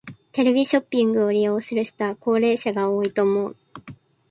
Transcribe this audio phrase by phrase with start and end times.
[0.31, 3.55] テレビショッピングを利用する人は高齢者が多いと思う。